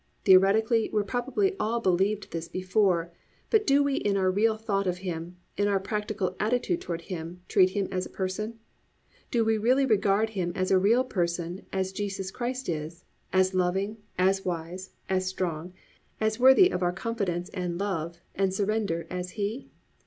Theoretically 0.25 0.89
we 0.91 1.03
probably 1.03 1.55
all 1.59 1.79
believed 1.79 2.31
this 2.31 2.47
before, 2.47 3.11
but 3.51 3.67
do 3.67 3.83
we 3.83 3.97
in 3.97 4.17
our 4.17 4.31
real 4.31 4.57
thought 4.57 4.87
of 4.87 4.97
Him, 5.05 5.37
in 5.57 5.67
our 5.67 5.79
practical 5.79 6.35
attitude 6.39 6.81
toward 6.81 7.01
Him, 7.01 7.41
treat 7.47 7.69
Him 7.69 7.87
as 7.91 8.07
a 8.07 8.09
person? 8.09 8.57
Do 9.29 9.45
we 9.45 9.59
really 9.59 9.85
regard 9.85 10.31
Him 10.31 10.53
as 10.55 10.73
real 10.73 11.01
a 11.01 11.05
person 11.05 11.67
as 11.71 11.91
Jesus 11.93 12.31
Christ 12.31 12.67
is, 12.67 13.05
as 13.31 13.53
loving, 13.53 13.97
as 14.17 14.43
wise, 14.43 14.89
as 15.07 15.27
strong, 15.27 15.71
as 16.19 16.39
worthy 16.39 16.71
of 16.71 16.81
our 16.81 16.91
confidence 16.91 17.49
and 17.49 17.77
love, 17.77 18.17
and 18.33 18.51
surrender 18.51 19.05
as 19.11 19.33
He? 19.37 19.69